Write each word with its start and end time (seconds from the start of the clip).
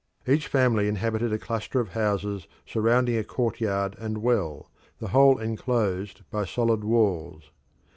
Each 0.27 0.47
family 0.47 0.87
inhabited 0.87 1.31
a 1.31 1.37
cluster 1.37 1.79
of 1.79 1.89
houses 1.89 2.47
surrounding 2.65 3.17
a 3.19 3.23
courtyard 3.23 3.95
and 3.99 4.17
well, 4.17 4.71
the 4.97 5.09
whole 5.09 5.37
enclosed 5.37 6.21
by 6.31 6.43
solid 6.43 6.83
walls. 6.83 7.51